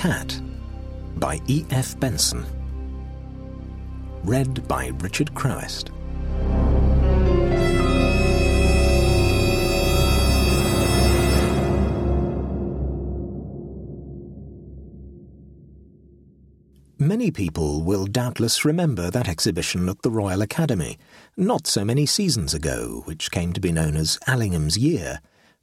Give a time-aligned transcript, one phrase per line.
[0.00, 0.40] Cat
[1.16, 1.66] by E.
[1.68, 2.00] F.
[2.00, 2.46] Benson.
[4.24, 5.90] Read by Richard Crowest.
[16.98, 20.96] Many people will doubtless remember that exhibition at the Royal Academy,
[21.36, 25.20] not so many seasons ago, which came to be known as Allingham's Year,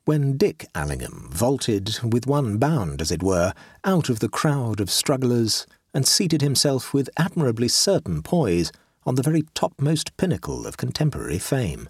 [0.07, 3.53] when Dick Allingham vaulted, with one bound, as it were,
[3.83, 8.71] out of the crowd of strugglers and seated himself with admirably certain poise
[9.05, 11.89] on the very topmost pinnacle of contemporary fame.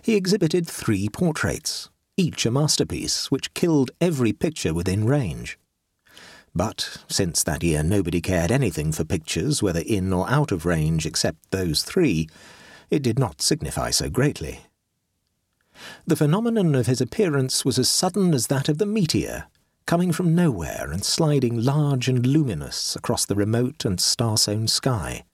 [0.00, 5.58] He exhibited three portraits, each a masterpiece, which killed every picture within range.
[6.54, 11.04] But since that year nobody cared anything for pictures, whether in or out of range,
[11.04, 12.30] except those three,
[12.88, 14.60] it did not signify so greatly.
[16.06, 19.46] The phenomenon of his appearance was as sudden as that of the meteor,
[19.86, 25.24] coming from nowhere and sliding large and luminous across the remote and star-sown sky,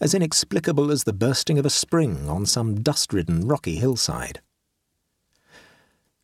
[0.00, 4.40] as inexplicable as the bursting of a spring on some dust-ridden rocky hillside.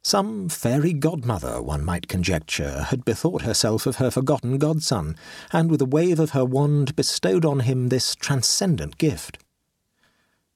[0.02, 5.16] Some fairy godmother, one might conjecture, had bethought herself of her forgotten godson,
[5.52, 9.38] and with a wave of her wand bestowed on him this transcendent gift.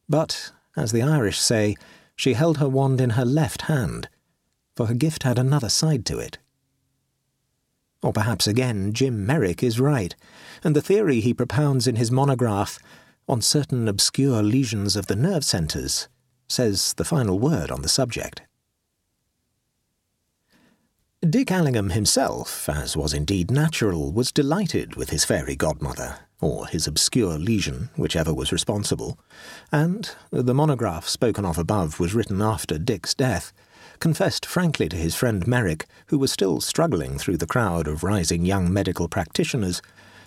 [0.08, 1.74] But, as the Irish say,
[2.20, 4.06] she held her wand in her left hand,
[4.76, 6.36] for her gift had another side to it.
[8.02, 10.14] Or perhaps again Jim Merrick is right,
[10.62, 12.78] and the theory he propounds in his monograph
[13.26, 16.08] on certain obscure lesions of the nerve centres
[16.46, 18.42] says the final word on the subject.
[21.26, 26.86] Dick Allingham himself, as was indeed natural, was delighted with his fairy godmother, or his
[26.86, 29.18] obscure lesion, whichever was responsible,
[29.70, 33.52] and, the monograph spoken of above was written after Dick's death,
[33.98, 38.44] confessed frankly to his friend Merrick, who was still struggling through the crowd of rising
[38.44, 39.82] young medical practitioners,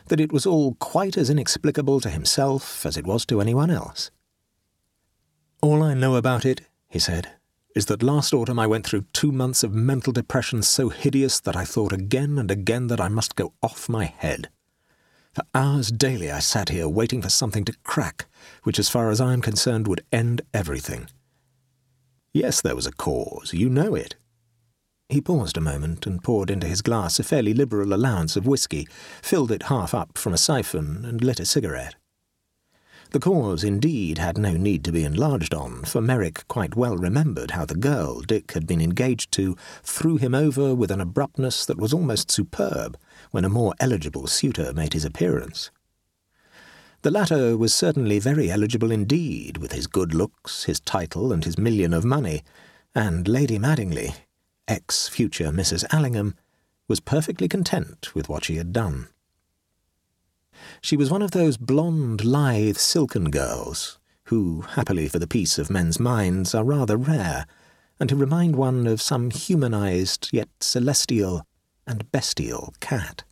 [0.07, 4.11] that it was all quite as inexplicable to himself as it was to anyone else.
[5.61, 7.31] All I know about it, he said,
[7.75, 11.55] is that last autumn I went through two months of mental depression so hideous that
[11.55, 14.49] I thought again and again that I must go off my head.
[15.33, 18.27] For hours daily I sat here waiting for something to crack,
[18.63, 21.07] which, as far as I am concerned, would end everything.
[22.33, 23.51] Yes, there was a cause.
[23.51, 24.15] You know it.
[25.09, 28.87] He paused a moment and poured into his glass a fairly liberal allowance of whisky,
[29.23, 31.95] filled it half up from a siphon, and lit a cigarette.
[33.09, 37.51] The cause, indeed, had no need to be enlarged on, for Merrick quite well remembered
[37.51, 41.77] how the girl Dick had been engaged to threw him over with an abruptness that
[41.77, 42.97] was almost superb
[43.33, 45.71] when a more eligible suitor made his appearance.
[47.01, 51.57] The latter was certainly very eligible indeed, with his good looks, his title, and his
[51.57, 52.43] million of money,
[52.93, 54.13] and Lady Madingley,
[54.67, 55.83] ex future Mrs.
[55.91, 56.35] Allingham,
[56.87, 59.07] was perfectly content with what she had done.
[60.79, 65.71] She was one of those blonde, lithe, silken girls who, happily for the peace of
[65.71, 67.47] men's minds, are rather rare,
[67.99, 71.47] and who remind one of some humanized yet celestial
[71.87, 73.23] and bestial cat.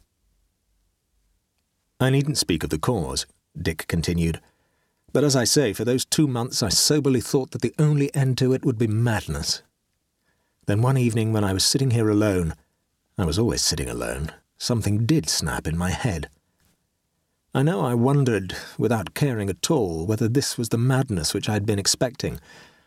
[2.00, 3.26] I needn't speak of the cause,
[3.60, 4.42] Dick continued.
[5.14, 8.38] But as I say, for those two months I soberly thought that the only end
[8.40, 9.62] to it would be madness.
[10.66, 12.54] Then one evening when I was sitting here alone,
[13.18, 16.30] I was always sitting alone, something did snap in my head.
[17.54, 21.54] I know I wondered, without caring at all, whether this was the madness which I
[21.54, 22.40] had been expecting,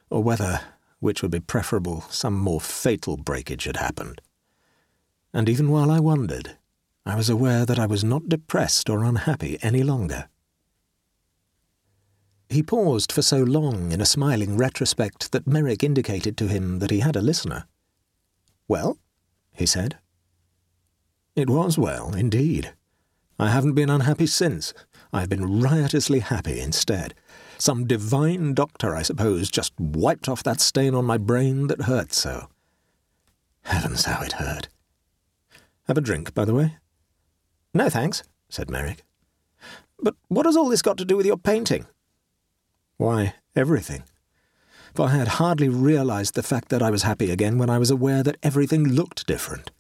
[0.09, 0.61] or whether,
[1.01, 4.23] which would be preferable, some more fatal breakage had happened.
[5.35, 6.57] And even while I wondered,
[7.05, 10.29] I was aware that I was not depressed or unhappy any longer.
[12.49, 16.93] He paused for so long in a smiling retrospect that Merrick indicated to him that
[16.93, 17.67] he had a listener.
[18.69, 18.97] Well?
[19.53, 19.99] he said.
[21.35, 22.73] It was well, indeed.
[23.37, 24.73] I haven't been unhappy since.
[25.13, 27.13] I've been riotously happy instead.
[27.59, 32.13] Some divine doctor, I suppose, just wiped off that stain on my brain that hurt
[32.13, 32.49] so.
[33.63, 34.69] Heavens, how it hurt.
[35.87, 36.77] Have a drink, by the way?
[37.75, 39.05] No, thanks, said Merrick.
[40.01, 41.87] But what has all this got to do with your painting?
[42.97, 44.05] Why, everything.
[44.95, 47.91] For I had hardly realized the fact that I was happy again when I was
[47.91, 49.71] aware that everything looked different.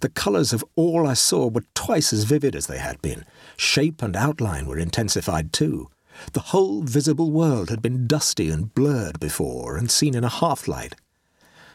[0.00, 3.24] The colours of all I saw were twice as vivid as they had been.
[3.56, 5.88] Shape and outline were intensified too.
[6.32, 10.66] The whole visible world had been dusty and blurred before and seen in a half
[10.66, 10.94] light.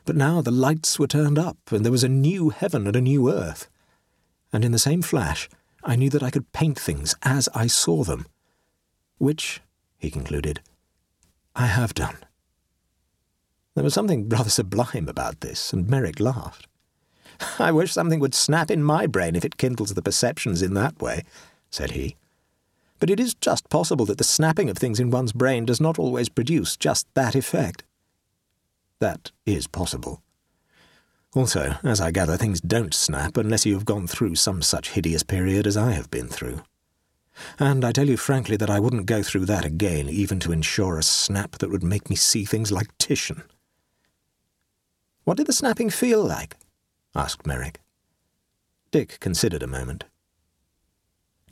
[0.05, 3.01] But now the lights were turned up, and there was a new heaven and a
[3.01, 3.69] new earth.
[4.51, 5.49] And in the same flash,
[5.83, 8.25] I knew that I could paint things as I saw them.
[9.17, 9.61] Which,
[9.97, 10.61] he concluded,
[11.55, 12.17] I have done.
[13.75, 16.67] There was something rather sublime about this, and Merrick laughed.
[17.57, 21.01] I wish something would snap in my brain if it kindles the perceptions in that
[21.01, 21.23] way,
[21.69, 22.15] said he.
[22.99, 25.97] But it is just possible that the snapping of things in one's brain does not
[25.97, 27.83] always produce just that effect.
[29.03, 30.23] That is possible.
[31.35, 35.23] Also, as I gather, things don't snap unless you have gone through some such hideous
[35.23, 36.61] period as I have been through.
[37.59, 40.97] And I tell you frankly that I wouldn't go through that again, even to ensure
[40.97, 43.43] a snap that would make me see things like Titian.
[45.25, 46.55] What did the snapping feel like?
[47.13, 47.81] asked Merrick.
[48.91, 50.05] Dick considered a moment.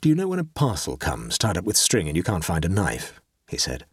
[0.00, 2.64] Do you know when a parcel comes tied up with string and you can't find
[2.64, 3.20] a knife?
[3.46, 3.84] he said.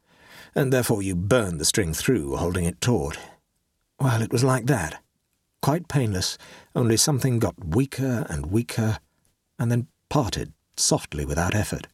[0.56, 3.17] And therefore you burn the string through, holding it taut.
[4.00, 5.01] Well, it was like that.
[5.62, 6.38] Quite painless,
[6.75, 9.00] only something got weaker and weaker,
[9.57, 11.88] and then parted softly without effort.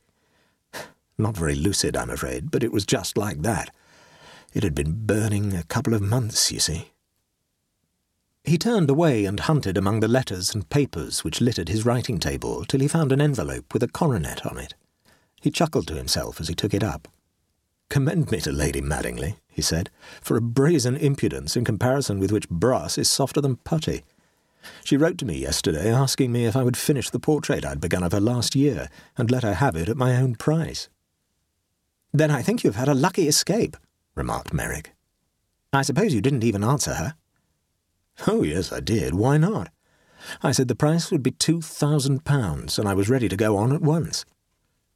[1.18, 3.74] Not very lucid, I'm afraid, but it was just like that.
[4.54, 6.92] It had been burning a couple of months, you see.
[8.44, 12.63] He turned away and hunted among the letters and papers which littered his writing table
[12.66, 14.75] till he found an envelope with a coronet on it.
[15.42, 17.08] He chuckled to himself as he took it up.
[17.90, 19.90] Commend me to Lady Madingley, he said,
[20.22, 24.04] for a brazen impudence in comparison with which brass is softer than putty.
[24.84, 28.04] She wrote to me yesterday asking me if I would finish the portrait I'd begun
[28.04, 30.90] of her last year and let her have it at my own price.
[32.12, 33.78] Then I think you've had a lucky escape,
[34.13, 34.94] remarked Merrick.
[35.72, 37.16] I suppose you didn't even answer her.
[38.28, 39.13] Oh, yes, I did.
[39.13, 39.69] Why not?
[40.44, 43.56] I said the price would be two thousand pounds, and I was ready to go
[43.56, 44.25] on at once.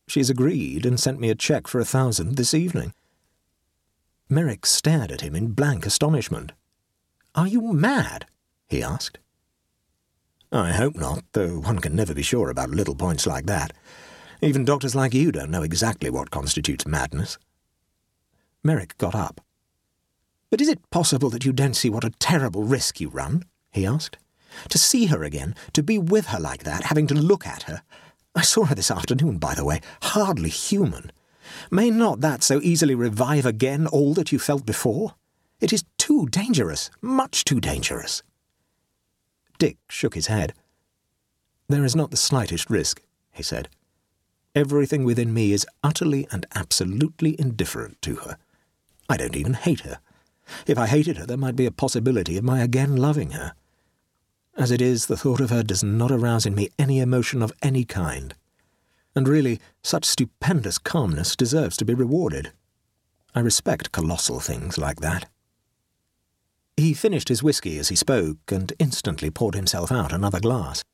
[0.07, 2.93] She's agreed and sent me a cheque for a thousand this evening.
[4.31, 6.51] Merrick stared at him in blank astonishment.
[7.33, 8.27] Are you mad?
[8.67, 9.17] he asked.
[10.51, 13.73] I hope not, though one can never be sure about little points like that.
[14.41, 17.39] Even doctors like you don't know exactly what constitutes madness.
[18.63, 19.41] Merrick got up.
[20.51, 23.43] But is it possible that you don't see what a terrible risk you run?
[23.71, 24.17] he asked.
[24.69, 27.81] To see her again, to be with her like that, having to look at her.
[28.35, 31.11] I saw her this afternoon, by the way, hardly human.
[31.71, 35.15] May not that so easily revive again all that you felt before?
[35.59, 38.23] It is too dangerous, much too dangerous.
[39.57, 40.53] Dick shook his head.
[41.67, 43.01] There is not the slightest risk,
[43.31, 43.69] he said.
[44.55, 48.37] Everything within me is utterly and absolutely indifferent to her.
[49.07, 49.99] I don't even hate her.
[50.65, 53.53] If I hated her, there might be a possibility of my again loving her.
[54.57, 57.53] As it is, the thought of her does not arouse in me any emotion of
[57.61, 58.33] any kind.
[59.19, 62.53] And really, such stupendous calmness deserves to be rewarded.
[63.35, 65.29] I respect colossal things like that.
[66.77, 70.85] He finished his whisky as he spoke and instantly poured himself out another glass.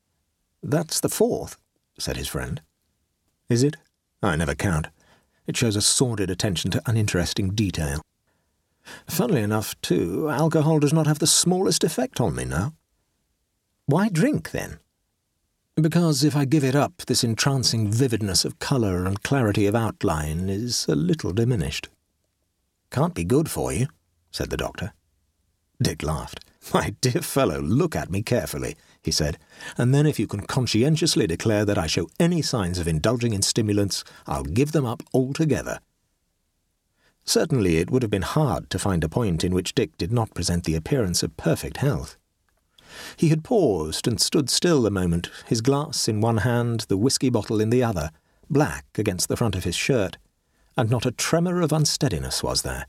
[0.60, 1.56] That's the fourth,
[2.00, 2.62] said his friend.
[3.48, 3.76] Is it?
[4.20, 4.88] I never count.
[5.46, 8.02] It shows a sordid attention to uninteresting detail.
[9.06, 12.74] Funnily enough, too, alcohol does not have the smallest effect on me now.
[13.84, 14.80] Why drink, then?
[15.78, 20.48] Because if I give it up, this entrancing vividness of colour and clarity of outline
[20.48, 21.90] is a little diminished.
[22.90, 23.88] Can't be good for you,
[24.30, 24.94] said the doctor.
[25.82, 26.40] Dick laughed.
[26.74, 29.36] My dear fellow, look at me carefully, he said,
[29.76, 33.42] and then if you can conscientiously declare that I show any signs of indulging in
[33.42, 35.80] stimulants, I'll give them up altogether.
[37.26, 40.32] Certainly it would have been hard to find a point in which Dick did not
[40.32, 42.16] present the appearance of perfect health.
[43.16, 47.30] He had paused and stood still a moment, his glass in one hand, the whisky
[47.30, 48.10] bottle in the other,
[48.48, 50.18] black against the front of his shirt,
[50.76, 52.86] and not a tremor of unsteadiness was there.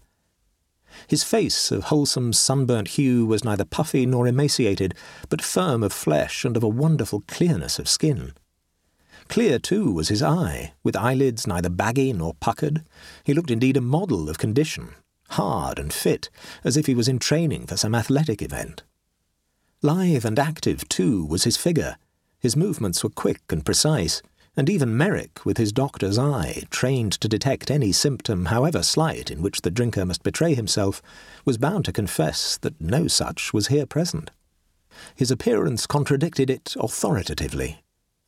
[1.08, 4.96] His face, of wholesome sunburnt hue, was neither puffy nor emaciated,
[5.30, 8.34] but firm of flesh and of a wonderful clearness of skin.
[9.28, 12.84] Clear, too, was his eye, with eyelids neither baggy nor puckered.
[13.24, 14.96] He looked indeed a model of condition,
[15.32, 16.30] hard and fit,
[16.64, 18.84] as if he was in training for some athletic event.
[19.84, 21.98] Lithe and active, too, was his figure.
[22.39, 24.24] His movements were quick and precise,
[24.55, 29.43] and even Merrick, with his doctor's eye, trained to detect any symptom, however slight, in
[29.43, 31.00] which the drinker must betray himself,
[31.46, 34.31] was bound to confess that no such was here present.
[35.15, 37.84] His appearance contradicted it authoritatively,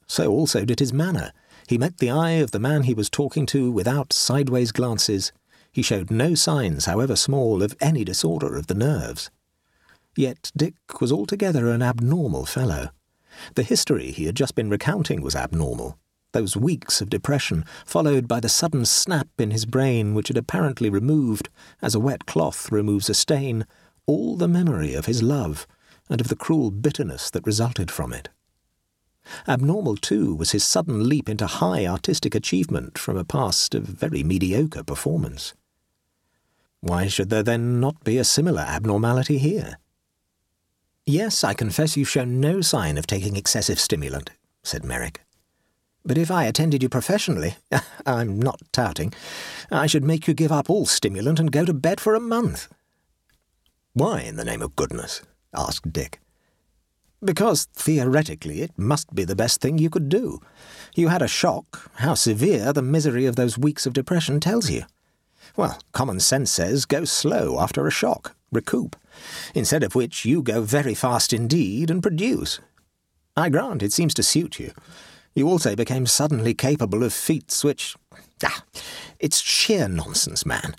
[0.06, 1.32] so also did his manner.
[1.68, 5.32] He met the eye of the man he was talking to without sideways glances.
[5.72, 9.32] He showed no signs, however small, of any disorder of the nerves.
[10.20, 12.90] Yet Dick was altogether an abnormal fellow.
[13.56, 15.98] The history he had just been recounting was abnormal.
[16.34, 20.90] Those weeks of depression, followed by the sudden snap in his brain which had apparently
[20.90, 21.48] removed,
[21.82, 23.66] as a wet cloth removes a stain,
[24.08, 25.66] all the memory of his love
[26.10, 28.28] and of the cruel bitterness that resulted from it.
[29.48, 34.24] Abnormal, too, was his sudden leap into high artistic achievement from a past of very
[34.24, 35.54] mediocre performance.
[36.82, 39.78] Why should there then not be a similar abnormality here?
[41.12, 44.30] Yes, I confess you've shown no sign of taking excessive stimulant,
[44.62, 45.22] said Merrick.
[46.06, 47.56] But if I attended you professionally,
[48.06, 49.12] I'm not touting,
[49.72, 52.72] I should make you give up all stimulant and go to bed for a month.
[53.94, 55.24] Why, in the name of goodness?
[55.52, 56.20] asked Dick.
[57.26, 60.40] Because, theoretically, it must be the best thing you could do.
[60.94, 61.90] You had a shock.
[61.96, 64.84] How severe the misery of those weeks of depression tells you.
[65.56, 68.96] Well, common sense says go slow after a shock, recoup,
[69.54, 72.60] instead of which you go very fast indeed and produce.
[73.36, 74.72] I grant it seems to suit you.
[75.34, 77.96] You also became suddenly capable of feats which.
[78.44, 78.64] Ah,
[79.20, 80.76] it's sheer nonsense, man.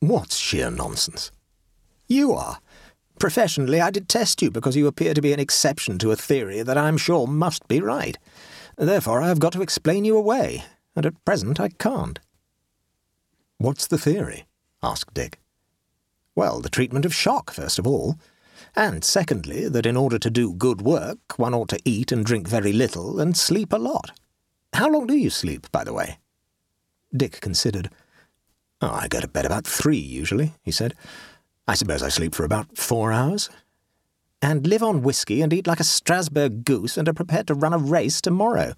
[0.00, 1.30] What's sheer nonsense?
[2.06, 2.58] You are.
[3.18, 6.76] Professionally, I detest you because you appear to be an exception to a theory that
[6.76, 8.18] I'm sure must be right.
[8.76, 10.64] Therefore, I have got to explain you away,
[10.96, 12.18] and at present I can't.
[13.58, 14.46] What's the theory?
[14.82, 15.38] asked Dick.
[16.36, 18.16] Well, the treatment of shock, first of all.
[18.76, 22.48] And secondly, that in order to do good work, one ought to eat and drink
[22.48, 24.10] very little and sleep a lot.
[24.72, 26.18] How long do you sleep, by the way?
[27.16, 27.90] Dick considered.
[28.80, 30.94] Oh, I go to bed about three, usually, he said.
[31.68, 33.48] I suppose I sleep for about four hours.
[34.42, 37.72] And live on whisky and eat like a Strasbourg goose and are prepared to run
[37.72, 38.74] a race tomorrow.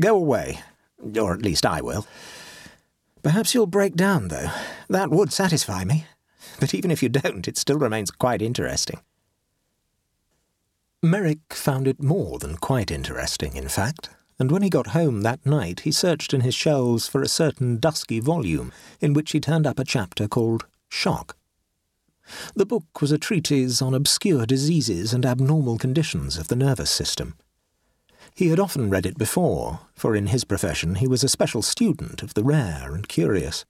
[0.00, 0.60] Go away.
[1.20, 2.06] Or at least I will.
[3.22, 4.48] Perhaps you'll break down, though.
[4.88, 6.06] That would satisfy me.
[6.60, 9.00] But even if you don't, it still remains quite interesting.
[11.02, 15.44] Merrick found it more than quite interesting, in fact, and when he got home that
[15.46, 19.66] night he searched in his shelves for a certain dusky volume in which he turned
[19.66, 21.36] up a chapter called Shock.
[22.54, 27.34] The book was a treatise on obscure diseases and abnormal conditions of the nervous system.
[28.34, 32.22] He had often read it before, for in his profession he was a special student
[32.22, 33.64] of the rare and curious,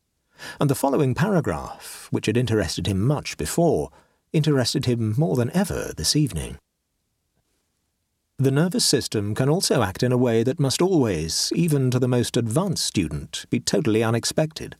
[0.61, 3.90] and the following paragraph, which had interested him much before,
[4.33, 6.59] interested him more than ever this evening.
[8.38, 12.07] The nervous system can also act in a way that must always, even to the
[12.07, 14.76] most advanced student, be totally unexpected.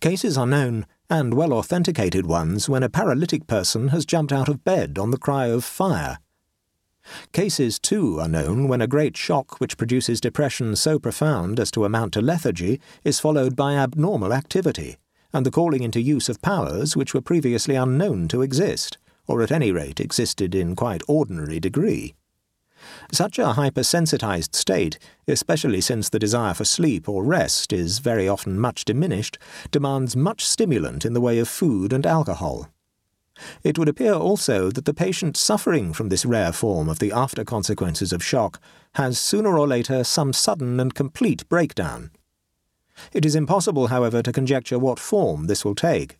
[0.00, 4.64] Cases are known, and well authenticated ones, when a paralytic person has jumped out of
[4.64, 6.18] bed on the cry of fire.
[7.32, 11.84] Cases, too, are known when a great shock which produces depression so profound as to
[11.84, 14.96] amount to lethargy is followed by abnormal activity,
[15.32, 19.50] and the calling into use of powers which were previously unknown to exist, or at
[19.50, 22.14] any rate existed in quite ordinary degree.
[23.12, 28.58] Such a hypersensitized state, especially since the desire for sleep or rest is very often
[28.58, 29.38] much diminished,
[29.70, 32.68] demands much stimulant in the way of food and alcohol.
[33.62, 37.44] It would appear also that the patient suffering from this rare form of the after
[37.44, 38.60] consequences of shock
[38.94, 42.10] has sooner or later some sudden and complete breakdown.
[43.12, 46.18] It is impossible, however, to conjecture what form this will take.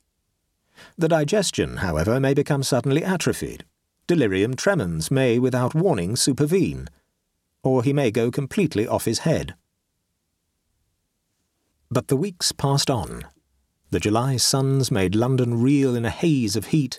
[0.97, 3.65] The digestion, however, may become suddenly atrophied,
[4.07, 6.89] delirium tremens may, without warning, supervene,
[7.63, 9.55] or he may go completely off his head.
[11.91, 13.27] But the weeks passed on.
[13.91, 16.99] The July suns made London reel in a haze of heat,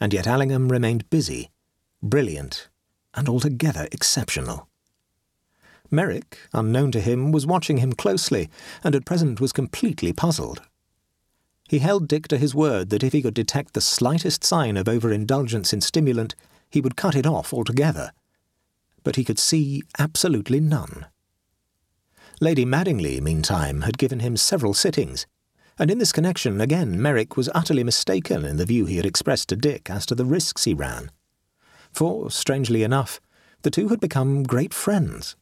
[0.00, 1.50] and yet Allingham remained busy,
[2.02, 2.68] brilliant,
[3.14, 4.68] and altogether exceptional.
[5.90, 8.48] Merrick, unknown to him, was watching him closely,
[8.82, 10.62] and at present was completely puzzled.
[11.68, 14.88] He held Dick to his word that if he could detect the slightest sign of
[14.88, 16.34] overindulgence in stimulant,
[16.70, 18.12] he would cut it off altogether.
[19.02, 21.06] But he could see absolutely none.
[22.40, 25.26] Lady Madingley, meantime, had given him several sittings,
[25.78, 29.48] and in this connection again Merrick was utterly mistaken in the view he had expressed
[29.48, 31.10] to Dick as to the risks he ran.
[31.92, 33.20] For, strangely enough,
[33.62, 35.36] the two had become great friends.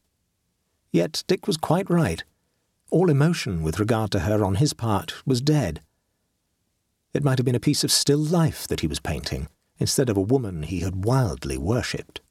[0.91, 2.23] Yet Dick was quite right.
[2.91, 5.81] All emotion with regard to her on his part was dead.
[7.13, 9.47] It might have been a piece of still life that he was painting,
[9.77, 12.21] instead of a woman he had wildly worshipped.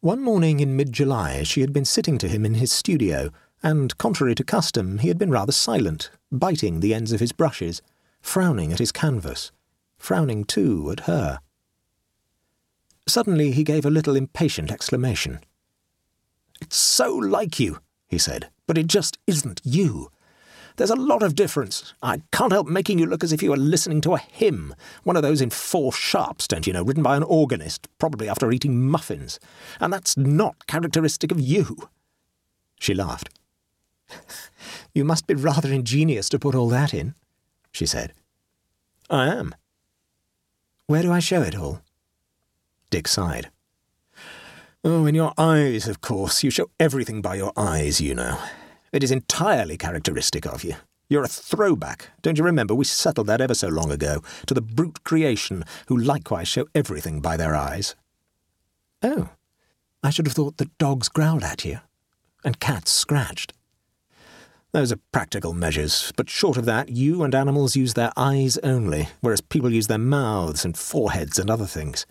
[0.00, 3.30] One morning in mid July she had been sitting to him in his studio,
[3.62, 7.82] and, contrary to custom, he had been rather silent, biting the ends of his brushes,
[8.20, 9.52] frowning at his canvas,
[9.98, 11.40] frowning too at her.
[13.06, 15.40] Suddenly he gave a little impatient exclamation.
[16.60, 20.10] It's so like you, he said, but it just isn't you.
[20.76, 21.92] There's a lot of difference.
[22.02, 25.16] I can't help making you look as if you were listening to a hymn, one
[25.16, 28.88] of those in four sharps, don't you know, written by an organist, probably after eating
[28.88, 29.38] muffins.
[29.80, 31.76] And that's not characteristic of you.
[32.78, 33.28] She laughed.
[34.94, 37.14] You must be rather ingenious to put all that in,
[37.72, 38.12] she said.
[39.08, 39.54] I am.
[40.86, 41.82] Where do I show it all?
[42.90, 43.50] Dick sighed.
[44.82, 46.42] Oh, in your eyes, of course.
[46.42, 48.38] You show everything by your eyes, you know.
[48.92, 50.74] It is entirely characteristic of you.
[51.08, 52.08] You're a throwback.
[52.22, 55.96] Don't you remember we settled that ever so long ago, to the brute creation who
[55.96, 57.94] likewise show everything by their eyes?
[59.02, 59.30] Oh,
[60.02, 61.80] I should have thought that dogs growled at you,
[62.44, 63.52] and cats scratched.
[64.72, 69.08] Those are practical measures, but short of that, you and animals use their eyes only,
[69.20, 72.06] whereas people use their mouths and foreheads and other things.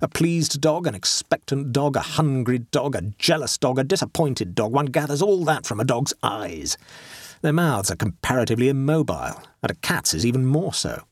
[0.00, 4.72] A pleased dog, an expectant dog, a hungry dog, a jealous dog, a disappointed dog,
[4.72, 6.78] one gathers all that from a dog's eyes.
[7.42, 11.02] Their mouths are comparatively immobile, and a cat's is even more so.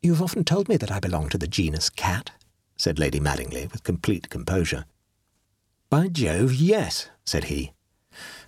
[0.00, 2.30] You have often told me that I belong to the genus cat,
[2.76, 4.86] said Lady Madingley with complete composure.
[5.90, 7.73] By Jove, yes, said he.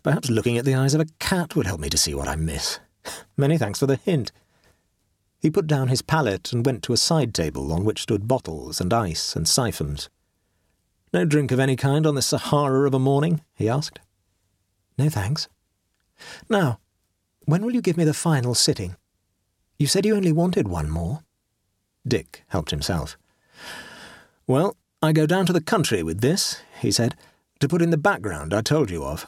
[0.06, 2.36] Perhaps looking at the eyes of a cat would help me to see what I
[2.36, 2.78] miss.
[3.36, 4.30] Many thanks for the hint.
[5.40, 8.80] He put down his palette and went to a side table on which stood bottles
[8.80, 10.08] and ice and siphons.
[11.12, 13.40] No drink of any kind on this Sahara of a morning?
[13.52, 13.98] he asked.
[14.96, 15.48] No thanks.
[16.48, 16.78] Now,
[17.46, 18.94] when will you give me the final sitting?
[19.76, 21.24] You said you only wanted one more.
[22.06, 23.18] Dick helped himself.
[24.46, 27.16] Well, I go down to the country with this, he said,
[27.58, 29.26] to put in the background I told you of.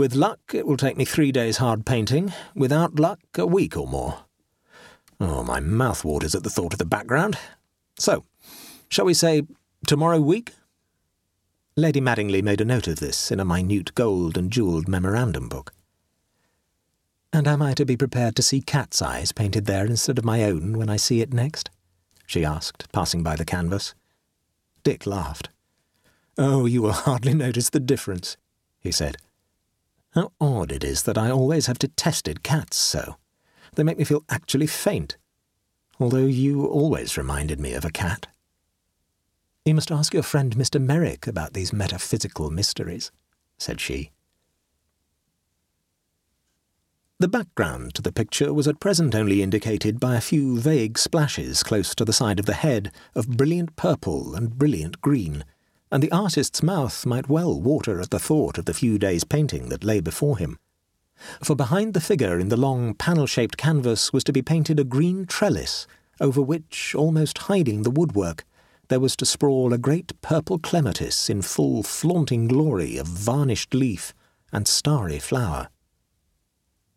[0.00, 2.32] With luck, it will take me three days hard painting.
[2.54, 4.20] Without luck, a week or more.
[5.20, 7.36] Oh, my mouth waters at the thought of the background.
[7.98, 8.24] So,
[8.88, 9.42] shall we say
[9.86, 10.54] tomorrow week?
[11.76, 15.74] Lady Madingley made a note of this in a minute gold and jewelled memorandum book.
[17.30, 20.44] And am I to be prepared to see cat's eyes painted there instead of my
[20.44, 21.68] own when I see it next?
[22.26, 23.94] she asked, passing by the canvas.
[24.82, 25.50] Dick laughed.
[26.38, 28.38] Oh, you will hardly notice the difference,
[28.80, 29.18] he said.
[30.12, 33.16] How odd it is that I always have detested cats so.
[33.74, 35.16] They make me feel actually faint.
[36.00, 38.26] Although you always reminded me of a cat.
[39.64, 40.80] You must ask your friend Mr.
[40.80, 43.12] Merrick about these metaphysical mysteries,
[43.58, 44.10] said she.
[47.20, 51.62] The background to the picture was at present only indicated by a few vague splashes
[51.62, 55.44] close to the side of the head of brilliant purple and brilliant green,
[55.90, 59.68] and the artist's mouth might well water at the thought of the few days' painting
[59.68, 60.58] that lay before him.
[61.42, 65.26] For behind the figure in the long panel-shaped canvas was to be painted a green
[65.26, 65.86] trellis,
[66.20, 68.44] over which, almost hiding the woodwork,
[68.88, 74.14] there was to sprawl a great purple clematis in full flaunting glory of varnished leaf
[74.52, 75.68] and starry flower.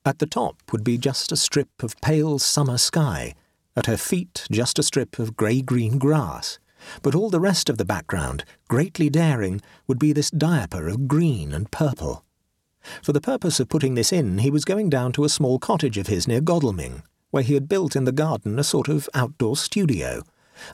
[0.06, 3.36] At the top would be just a strip of pale summer sky,
[3.75, 6.60] at her feet just a strip of grey-green grass,
[7.02, 11.54] but all the rest of the background, greatly daring, would be this diaper of green
[11.54, 12.24] and purple.
[13.02, 15.98] For the purpose of putting this in, he was going down to a small cottage
[15.98, 19.56] of his near Godalming, where he had built in the garden a sort of outdoor
[19.56, 20.24] studio,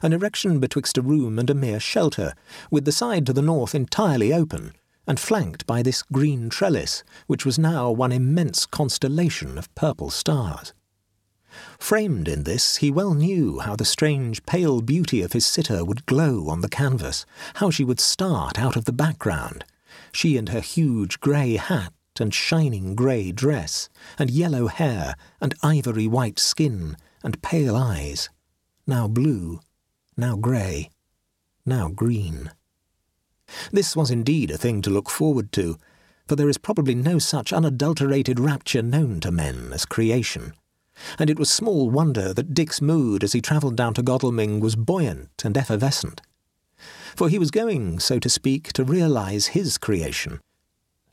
[0.02, 2.34] an erection betwixt a room and a mere shelter,
[2.70, 4.74] with the side to the north entirely open,
[5.06, 10.74] and flanked by this green trellis, which was now one immense constellation of purple stars.
[11.78, 16.06] Framed in this, he well knew how the strange pale beauty of his sitter would
[16.06, 19.64] glow on the canvas, how she would start out of the background,
[20.12, 26.06] she and her huge grey hat and shining grey dress, and yellow hair, and ivory
[26.06, 28.28] white skin, and pale eyes,
[28.86, 29.60] now blue,
[30.16, 30.90] now grey,
[31.64, 32.50] now green.
[33.72, 35.78] This was indeed a thing to look forward to,
[36.28, 40.52] for there is probably no such unadulterated rapture known to men as creation.
[41.18, 44.76] And it was small wonder that Dick's mood as he travelled down to Godalming was
[44.76, 46.22] buoyant and effervescent.
[47.16, 50.40] For he was going, so to speak, to realise his creation.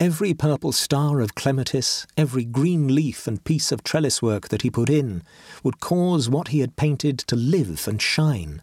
[0.00, 4.70] Every purple star of clematis, every green leaf and piece of trellis work that he
[4.70, 5.22] put in,
[5.62, 8.62] would cause what he had painted to live and shine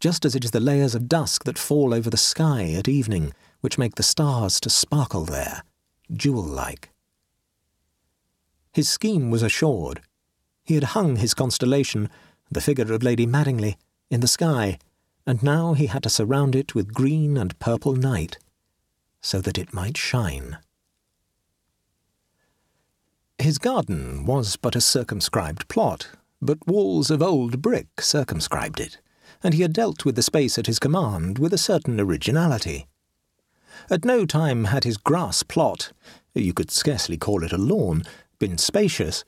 [0.00, 3.32] just as it is the layers of dusk that fall over the sky at evening
[3.60, 5.62] which make the stars to sparkle there,
[6.12, 6.90] jewel-like.
[8.72, 10.00] His scheme was assured.
[10.68, 12.08] He had hung his constellation,
[12.48, 13.76] the figure of Lady Madingley,
[14.08, 14.78] in the sky,
[15.26, 18.38] and now he had to surround it with green and purple night,
[19.20, 20.58] so that it might shine.
[23.38, 28.98] His garden was but a circumscribed plot, but walls of old brick circumscribed it
[29.42, 32.86] and he had dealt with the space at his command with a certain originality.
[33.90, 35.92] At no time had his grass plot,
[36.34, 38.02] you could scarcely call it a lawn,
[38.38, 39.24] been spacious.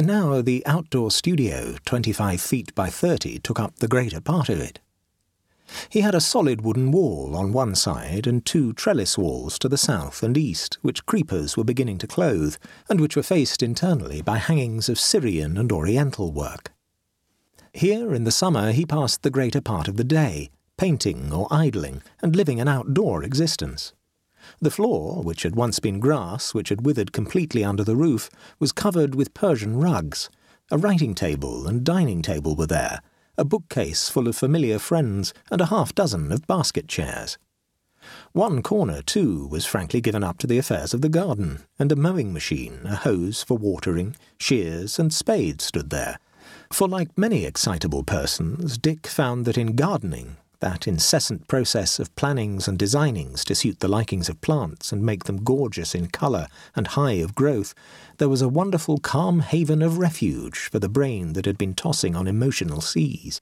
[0.00, 4.78] Now the outdoor studio, twenty-five feet by thirty, took up the greater part of it.
[5.88, 9.76] He had a solid wooden wall on one side and two trellis walls to the
[9.76, 12.56] south and east, which creepers were beginning to clothe,
[12.88, 16.72] and which were faced internally by hangings of Syrian and Oriental work.
[17.72, 22.02] Here in the summer he passed the greater part of the day, painting or idling,
[22.22, 23.92] and living an outdoor existence.
[24.60, 28.72] The floor, which had once been grass, which had withered completely under the roof, was
[28.72, 30.30] covered with Persian rugs.
[30.70, 33.00] A writing table and dining table were there,
[33.36, 37.38] a bookcase full of familiar friends, and a half dozen of basket chairs.
[38.32, 41.96] One corner, too, was frankly given up to the affairs of the garden, and a
[41.96, 46.18] mowing machine, a hose for watering, shears, and spades stood there.
[46.72, 52.66] For like many excitable persons, Dick found that in gardening, that incessant process of plannings
[52.66, 56.88] and designings to suit the likings of plants and make them gorgeous in colour and
[56.88, 57.74] high of growth,
[58.18, 62.16] there was a wonderful calm haven of refuge for the brain that had been tossing
[62.16, 63.40] on emotional seas.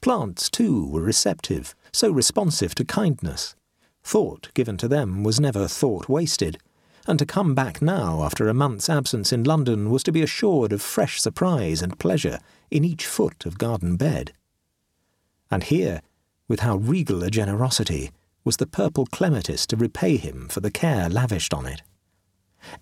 [0.00, 3.54] Plants, too, were receptive, so responsive to kindness.
[4.02, 6.58] Thought given to them was never thought wasted,
[7.06, 10.72] and to come back now after a month's absence in London was to be assured
[10.72, 12.38] of fresh surprise and pleasure
[12.70, 14.32] in each foot of garden bed.
[15.50, 16.02] And here,
[16.48, 18.10] with how regal a generosity,
[18.44, 21.82] was the purple clematis to repay him for the care lavished on it.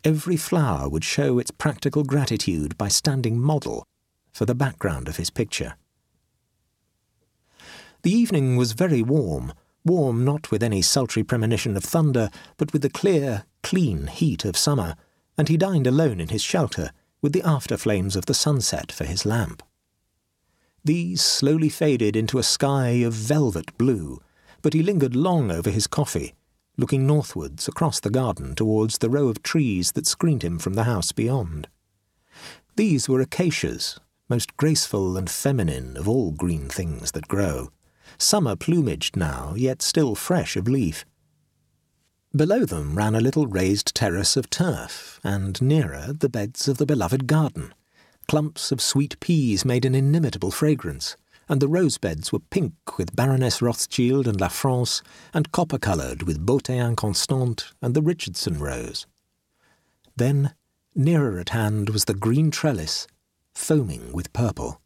[0.05, 3.85] Every flower would show its practical gratitude by standing model
[4.33, 5.75] for the background of his picture.
[8.03, 9.53] The evening was very warm,
[9.85, 14.57] warm not with any sultry premonition of thunder, but with the clear, clean heat of
[14.57, 14.95] summer,
[15.37, 19.05] and he dined alone in his shelter, with the after flames of the sunset for
[19.05, 19.63] his lamp.
[20.87, 24.21] These slowly faded into a sky of velvet blue,
[24.63, 26.33] but he lingered long over his coffee,
[26.77, 30.85] looking northwards across the garden towards the row of trees that screened him from the
[30.85, 31.67] house beyond.
[32.77, 37.73] These were acacias, most graceful and feminine of all green things that grow,
[38.17, 41.05] summer plumaged now, yet still fresh of leaf.
[42.33, 46.87] Below them ran a little raised terrace of turf, and nearer the beds of the
[46.87, 47.75] beloved garden,
[48.29, 51.17] Clumps of sweet peas made an inimitable fragrance,
[51.49, 55.01] and the rose beds were pink with Baroness Rothschild and La France,
[55.33, 59.07] and copper coloured with Beauté Inconstante and the Richardson rose.
[60.17, 60.55] Then,
[60.93, 63.07] nearer at hand was the green trellis,
[63.55, 64.81] foaming with purple.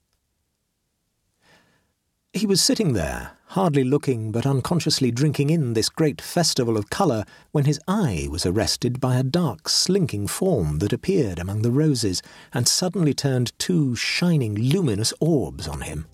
[2.35, 7.24] He was sitting there, hardly looking but unconsciously drinking in this great festival of colour,
[7.50, 12.22] when his eye was arrested by a dark, slinking form that appeared among the roses
[12.54, 16.06] and suddenly turned two shining, luminous orbs on him.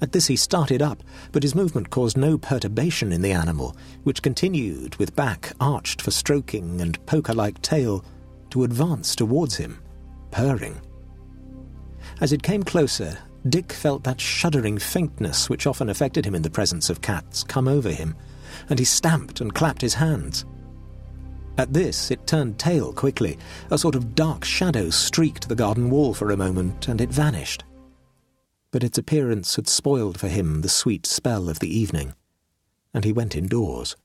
[0.00, 4.22] At this he started up, but his movement caused no perturbation in the animal, which
[4.22, 8.04] continued, with back arched for stroking and poker like tail,
[8.50, 9.82] to advance towards him,
[10.30, 10.80] purring.
[12.20, 16.50] As it came closer, Dick felt that shuddering faintness which often affected him in the
[16.50, 18.14] presence of cats come over him,
[18.68, 20.44] and he stamped and clapped his hands.
[21.58, 23.38] At this, it turned tail quickly.
[23.70, 27.64] A sort of dark shadow streaked the garden wall for a moment, and it vanished.
[28.70, 32.14] But its appearance had spoiled for him the sweet spell of the evening,
[32.94, 33.96] and he went indoors.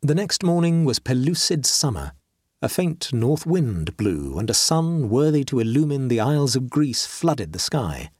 [0.00, 2.12] The next morning was pellucid summer,
[2.62, 7.04] a faint north wind blew, and a sun worthy to illumine the Isles of Greece
[7.04, 8.10] flooded the sky.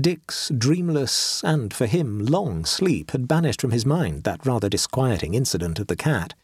[0.00, 5.34] Dick's dreamless, and for him long sleep had banished from his mind that rather disquieting
[5.34, 6.34] incident of the cat,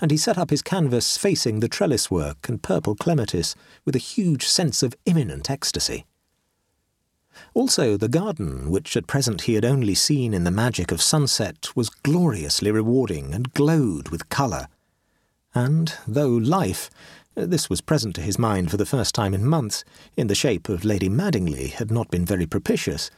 [0.00, 3.98] and he set up his canvas facing the trellis work and purple clematis with a
[3.98, 6.06] huge sense of imminent ecstasy.
[7.52, 11.74] Also, the garden, which at present he had only seen in the magic of sunset,
[11.74, 14.68] was gloriously rewarding and glowed with colour
[15.54, 16.90] and though life,
[17.34, 19.84] this was present to his mind for the first time in months,
[20.16, 23.10] in the shape of Lady Madingley, had not been very propitious,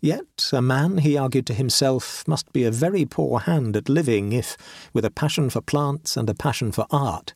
[0.00, 4.32] yet a man, he argued to himself, must be a very poor hand at living
[4.32, 4.56] if,
[4.92, 7.34] with a passion for plants and a passion for art,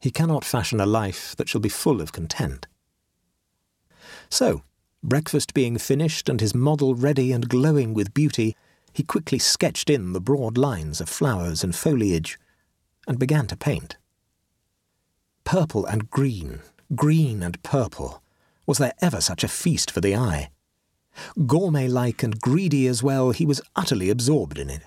[0.00, 2.66] he cannot fashion a life that shall be full of content.
[4.30, 4.62] So,
[5.02, 8.56] breakfast being finished and his model ready and glowing with beauty,
[8.92, 12.38] he quickly sketched in the broad lines of flowers and foliage,
[13.06, 13.96] and began to paint.
[15.44, 16.60] Purple and green,
[16.94, 18.22] green and purple.
[18.66, 20.50] Was there ever such a feast for the eye?
[21.46, 24.82] Gourmet like and greedy as well, he was utterly absorbed in it.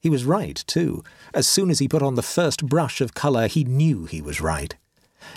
[0.00, 1.02] He was right, too.
[1.34, 4.40] As soon as he put on the first brush of colour, he knew he was
[4.40, 4.76] right.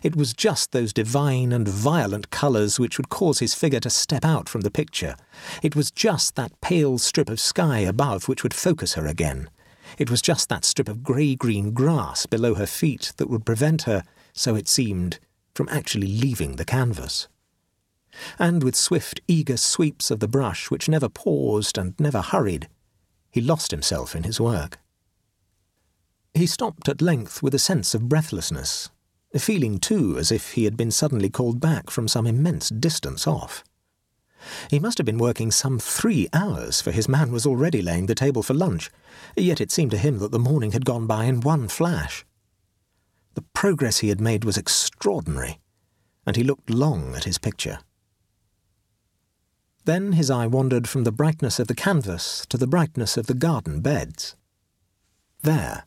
[0.03, 4.23] It was just those divine and violent colours which would cause his figure to step
[4.23, 5.15] out from the picture.
[5.63, 9.49] It was just that pale strip of sky above which would focus her again.
[9.97, 13.83] It was just that strip of grey green grass below her feet that would prevent
[13.83, 15.19] her, so it seemed,
[15.55, 17.27] from actually leaving the canvas.
[18.37, 22.67] And with swift, eager sweeps of the brush which never paused and never hurried,
[23.31, 24.79] he lost himself in his work.
[26.33, 28.89] He stopped at length with a sense of breathlessness,
[29.37, 33.63] feeling too as if he had been suddenly called back from some immense distance off.
[34.69, 38.13] He must have been working some three hours, for his man was already laying the
[38.13, 38.91] table for lunch,
[39.35, 42.23] yet it seemed to him that the morning had gone by in one flash.
[43.33, 45.59] The progress he had made was extraordinary,
[46.27, 47.79] and he looked long at his picture.
[49.85, 53.33] Then his eye wandered from the brightness of the canvas to the brightness of the
[53.33, 54.35] garden beds.
[55.41, 55.85] There,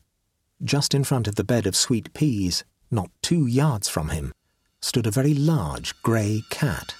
[0.61, 4.33] just in front of the bed of sweet peas, not two yards from him,
[4.81, 6.95] stood a very large grey cat,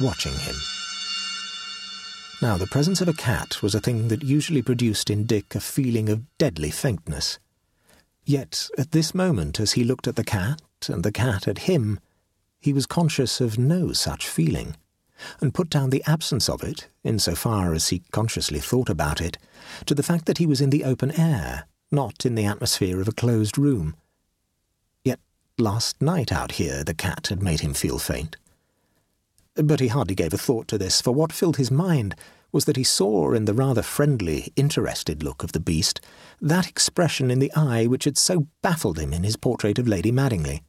[0.00, 0.56] watching him.
[2.42, 5.60] Now, the presence of a cat was a thing that usually produced in Dick a
[5.60, 7.38] feeling of deadly faintness.
[8.26, 11.98] Yet, at this moment, as he looked at the cat, and the cat at him,
[12.60, 14.76] he was conscious of no such feeling,
[15.40, 19.22] and put down the absence of it, in so far as he consciously thought about
[19.22, 19.38] it,
[19.86, 23.08] to the fact that he was in the open air, not in the atmosphere of
[23.08, 23.96] a closed room.
[25.02, 25.20] Yet
[25.56, 28.36] last night out here the cat had made him feel faint.
[29.56, 32.14] But he hardly gave a thought to this, for what filled his mind
[32.52, 36.00] was that he saw in the rather friendly, interested look of the beast
[36.40, 40.12] that expression in the eye which had so baffled him in his portrait of Lady
[40.12, 40.62] Madingley.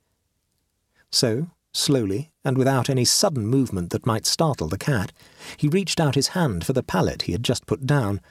[1.12, 5.12] So, slowly, and without any sudden movement that might startle the cat,
[5.58, 8.22] he reached out his hand for the palette he had just put down,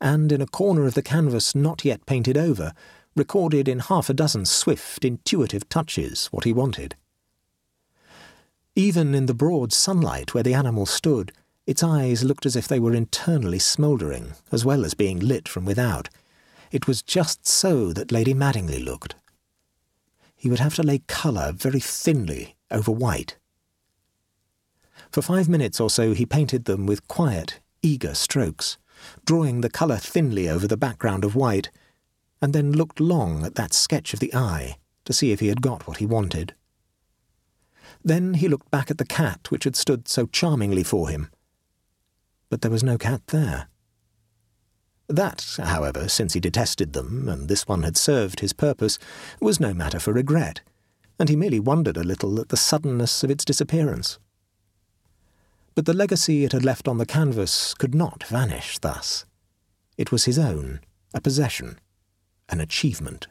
[0.00, 2.72] and in a corner of the canvas not yet painted over,
[3.14, 6.96] recorded in half a dozen swift, intuitive touches what he wanted.
[8.74, 11.32] Even in the broad sunlight where the animal stood,
[11.66, 15.66] its eyes looked as if they were internally smouldering, as well as being lit from
[15.66, 16.08] without.
[16.70, 19.14] It was just so that Lady Madingley looked.
[20.34, 23.36] He would have to lay colour very thinly over white.
[25.10, 28.78] For five minutes or so he painted them with quiet, eager strokes,
[29.26, 31.70] drawing the colour thinly over the background of white,
[32.40, 35.60] and then looked long at that sketch of the eye to see if he had
[35.60, 36.54] got what he wanted.
[38.04, 41.30] Then he looked back at the cat which had stood so charmingly for him.
[42.50, 43.68] But there was no cat there.
[45.08, 48.98] That, however, since he detested them, and this one had served his purpose,
[49.40, 50.60] was no matter for regret,
[51.18, 54.18] and he merely wondered a little at the suddenness of its disappearance.
[55.74, 59.24] But the legacy it had left on the canvas could not vanish thus.
[59.96, 60.80] It was his own,
[61.14, 61.78] a possession,
[62.48, 63.28] an achievement.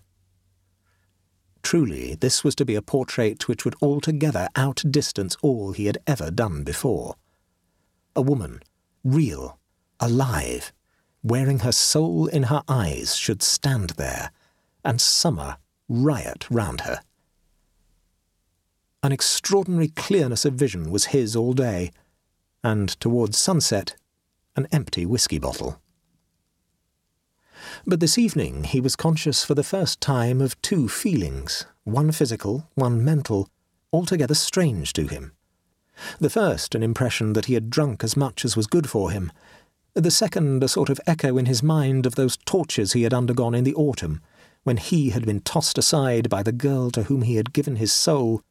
[1.63, 6.31] Truly, this was to be a portrait which would altogether outdistance all he had ever
[6.31, 7.15] done before.
[8.15, 8.61] A woman,
[9.03, 9.59] real,
[9.99, 10.73] alive,
[11.23, 14.31] wearing her soul in her eyes, should stand there,
[14.83, 17.01] and summer riot round her.
[19.03, 21.91] An extraordinary clearness of vision was his all day,
[22.63, 23.95] and towards sunset,
[24.55, 25.80] an empty whisky bottle.
[27.85, 32.67] But this evening he was conscious for the first time of two feelings, one physical,
[32.75, 33.49] one mental,
[33.91, 35.33] altogether strange to him.
[36.19, 39.31] The first, an impression that he had drunk as much as was good for him.
[39.93, 43.55] The second, a sort of echo in his mind of those tortures he had undergone
[43.55, 44.21] in the autumn,
[44.63, 47.91] when he had been tossed aside by the girl to whom he had given his
[47.91, 48.41] soul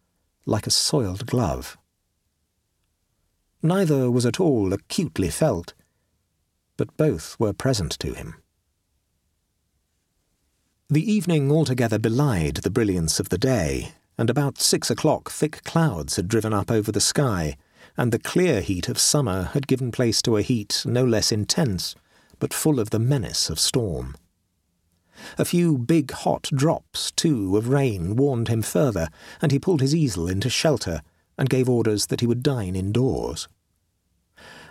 [0.44, 1.78] like a soiled glove.
[3.62, 5.74] Neither was at all acutely felt,
[6.76, 8.34] but both were present to him.
[10.92, 16.16] The evening altogether belied the brilliance of the day, and about six o'clock thick clouds
[16.16, 17.56] had driven up over the sky,
[17.96, 21.94] and the clear heat of summer had given place to a heat no less intense,
[22.40, 24.16] but full of the menace of storm.
[25.38, 29.94] A few big hot drops, too, of rain warned him further, and he pulled his
[29.94, 31.02] easel into shelter,
[31.38, 33.46] and gave orders that he would dine indoors.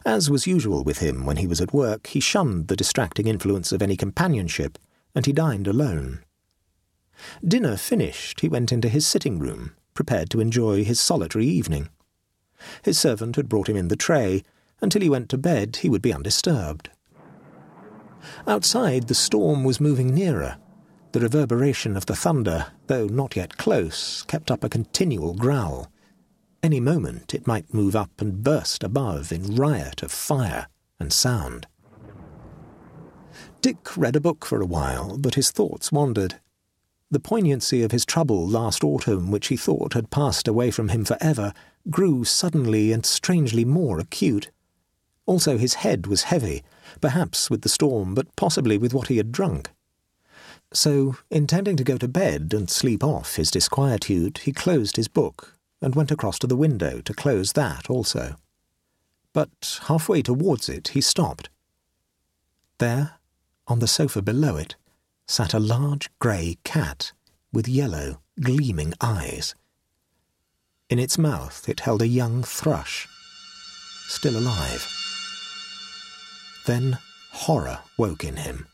[0.05, 3.71] As was usual with him when he was at work, he shunned the distracting influence
[3.71, 4.77] of any companionship,
[5.15, 6.23] and he dined alone.
[7.45, 11.89] Dinner finished, he went into his sitting room, prepared to enjoy his solitary evening.
[12.83, 14.43] His servant had brought him in the tray.
[14.81, 16.89] Until he went to bed, he would be undisturbed.
[18.47, 20.57] Outside, the storm was moving nearer.
[21.11, 25.91] The reverberation of the thunder, though not yet close, kept up a continual growl.
[26.61, 30.67] Any moment it might move up and burst above in riot of fire
[30.99, 31.67] and sound.
[33.61, 36.39] Dick read a book for a while, but his thoughts wandered.
[37.11, 41.03] The poignancy of his trouble last autumn, which he thought had passed away from him
[41.03, 41.53] for ever,
[41.89, 44.51] grew suddenly and strangely more acute.
[45.25, 46.63] Also his head was heavy,
[47.01, 49.69] perhaps with the storm, but possibly with what he had drunk.
[50.71, 55.57] So, intending to go to bed and sleep off his disquietude, he closed his book
[55.81, 58.35] and went across to the window to close that also.
[59.33, 61.49] But halfway towards it he stopped.
[62.77, 63.18] There,
[63.69, 64.75] on the sofa below it
[65.27, 67.13] sat a large grey cat
[67.53, 69.53] with yellow, gleaming eyes.
[70.89, 73.07] In its mouth it held a young thrush.
[74.07, 74.87] still alive.
[76.65, 76.97] Then
[77.31, 78.65] horror woke in him.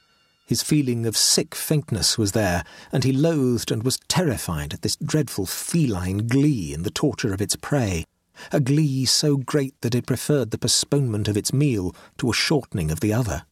[0.47, 4.95] His feeling of sick faintness was there, and he loathed and was terrified at this
[4.95, 8.05] dreadful feline glee in the torture of its prey,
[8.51, 12.91] a glee so great that it preferred the postponement of its meal to a shortening
[12.91, 13.45] of the other.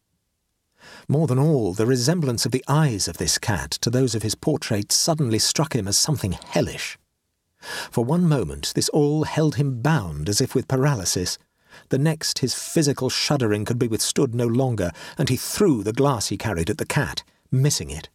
[1.08, 4.34] More than all, the resemblance of the eyes of this cat to those of his
[4.34, 6.98] portrait suddenly struck him as something hellish.
[7.90, 11.38] For one moment, this all held him bound as if with paralysis.
[11.88, 16.28] The next, his physical shuddering could be withstood no longer, and he threw the glass
[16.28, 18.08] he carried at the cat, missing it.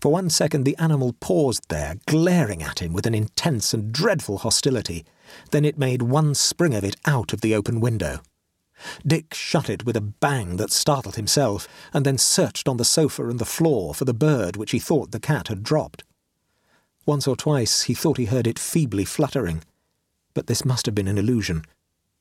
[0.00, 4.38] For one second, the animal paused there, glaring at him with an intense and dreadful
[4.38, 5.04] hostility.
[5.50, 8.20] Then it made one spring of it out of the open window.
[9.06, 13.28] Dick shut it with a bang that startled himself, and then searched on the sofa
[13.28, 16.04] and the floor for the bird which he thought the cat had dropped.
[17.06, 19.62] Once or twice he thought he heard it feebly fluttering,
[20.34, 21.64] but this must have been an illusion,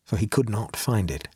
[0.03, 1.27] for he could not find it.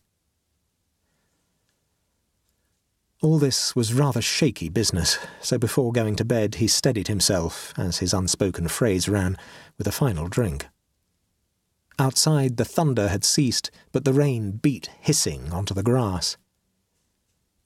[3.21, 7.99] All this was rather shaky business, so before going to bed he steadied himself, as
[7.99, 9.37] his unspoken phrase ran,
[9.77, 10.67] with a final drink.
[11.99, 16.37] Outside the thunder had ceased, but the rain beat hissing onto the grass.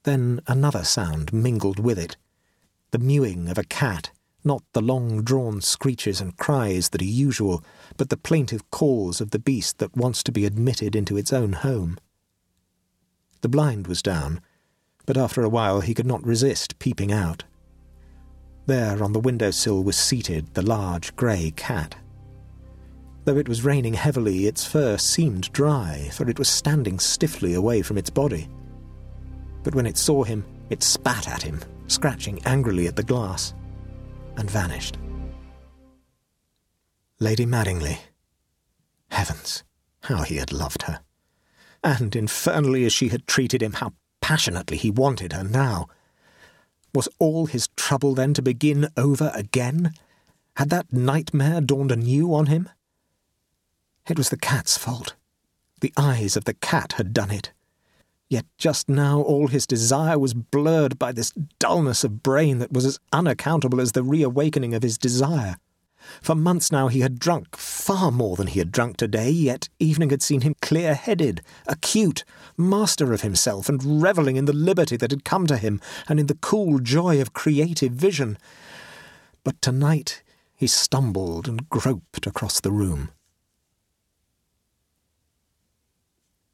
[0.03, 2.17] Then another sound mingled with it
[2.91, 4.11] the mewing of a cat,
[4.45, 7.61] not the long drawn screeches and cries that are usual,
[7.97, 11.51] but the plaintive calls of the beast that wants to be admitted into its own
[11.51, 11.97] home.
[13.41, 14.39] The blind was down,
[15.05, 17.43] but after a while he could not resist peeping out.
[18.67, 21.95] There on the window sill was seated the large grey cat.
[23.27, 27.81] Though it was raining heavily, its fur seemed dry, for it was standing stiffly away
[27.81, 28.47] from its body.
[29.63, 33.53] But when it saw him, it spat at him, scratching angrily at the glass,
[34.37, 34.97] and vanished.
[37.19, 37.97] Lady Madingley.
[39.11, 39.65] Heavens,
[40.03, 41.01] how he had loved her!
[41.83, 45.87] And infernally as she had treated him, how passionately he wanted her now.
[46.95, 49.91] Was all his trouble then to begin over again?
[50.55, 52.69] Had that nightmare dawned anew on him?
[54.09, 55.15] It was the cat's fault.
[55.81, 57.51] The eyes of the cat had done it.
[58.29, 62.85] Yet just now all his desire was blurred by this dullness of brain that was
[62.85, 65.57] as unaccountable as the reawakening of his desire.
[66.21, 70.09] For months now he had drunk far more than he had drunk today, yet evening
[70.09, 72.23] had seen him clear headed, acute,
[72.55, 76.27] master of himself, and revelling in the liberty that had come to him, and in
[76.27, 78.37] the cool joy of creative vision.
[79.43, 80.23] But tonight
[80.55, 83.11] he stumbled and groped across the room.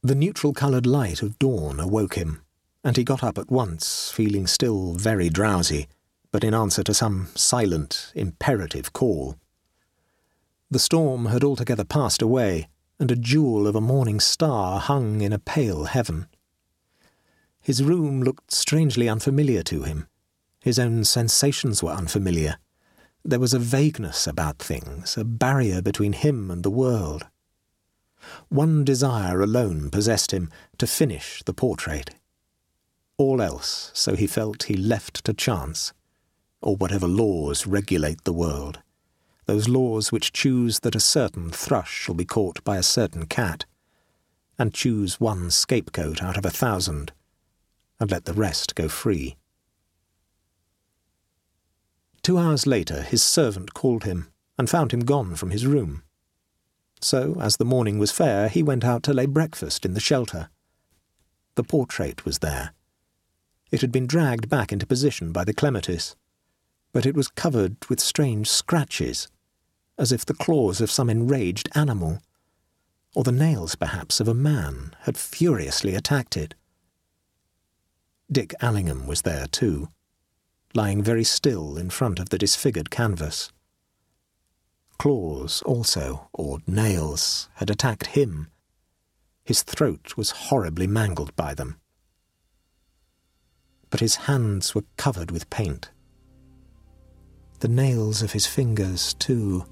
[0.05, 2.41] The neutral coloured light of dawn awoke him,
[2.83, 5.87] and he got up at once, feeling still very drowsy,
[6.29, 9.37] but in answer to some silent, imperative call.
[10.69, 12.67] The storm had altogether passed away,
[12.99, 16.27] and a jewel of a morning star hung in a pale heaven.
[17.61, 20.07] His room looked strangely unfamiliar to him.
[20.59, 22.57] His own sensations were unfamiliar.
[23.23, 27.25] There was a vagueness about things, a barrier between him and the world.
[28.49, 32.15] One desire alone possessed him to finish the portrait.
[33.17, 35.93] All else, so he felt, he left to chance,
[36.61, 38.79] or whatever laws regulate the world.
[39.45, 43.65] Those laws which choose that a certain thrush shall be caught by a certain cat,
[44.57, 47.11] and choose one scapegoat out of a thousand,
[47.99, 49.35] and let the rest go free.
[52.21, 56.03] Two hours later, his servant called him and found him gone from his room
[57.03, 60.49] so, as the morning was fair, he went out to lay breakfast in the shelter.
[61.55, 62.73] The portrait was there.
[63.71, 66.15] It had been dragged back into position by the clematis,
[66.91, 69.27] but it was covered with strange scratches,
[69.97, 72.21] as if the claws of some enraged animal,
[73.15, 76.55] or the nails, perhaps, of a man, had furiously attacked it.
[78.31, 79.89] Dick Allingham was there, too,
[80.73, 83.51] lying very still in front of the disfigured canvas.
[85.03, 88.47] Claws, also, or nails, had attacked him.
[89.43, 91.81] His throat was horribly mangled by them.
[93.89, 95.91] But his hands were covered with paint.
[97.59, 99.65] The nails of his fingers, too,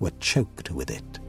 [0.00, 1.20] were choked with it.